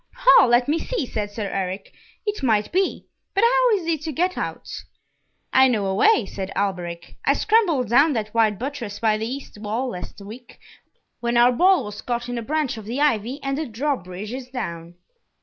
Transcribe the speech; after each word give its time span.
"Ha! 0.15 0.47
let 0.47 0.67
me 0.67 0.79
see," 0.79 1.05
said 1.05 1.29
Sir 1.29 1.43
Eric. 1.47 1.93
"It 2.25 2.41
might 2.41 2.71
be. 2.71 3.05
But 3.35 3.43
how 3.43 3.75
is 3.77 3.85
he 3.85 3.99
to 3.99 4.11
get 4.11 4.35
out?" 4.35 4.67
"I 5.53 5.67
know 5.67 5.85
a 5.85 5.93
way," 5.93 6.25
said 6.25 6.51
Alberic. 6.55 7.17
"I 7.23 7.33
scrambled 7.33 7.89
down 7.89 8.13
that 8.13 8.33
wide 8.33 8.57
buttress 8.57 8.97
by 8.97 9.19
the 9.19 9.27
east 9.27 9.59
wall 9.59 9.89
last 9.89 10.19
week, 10.19 10.57
when 11.19 11.37
our 11.37 11.51
ball 11.51 11.83
was 11.83 12.01
caught 12.01 12.29
in 12.29 12.39
a 12.39 12.41
branch 12.41 12.77
of 12.77 12.85
the 12.85 12.99
ivy, 12.99 13.39
and 13.43 13.55
the 13.59 13.67
drawbridge 13.67 14.33
is 14.33 14.47
down." 14.49 14.95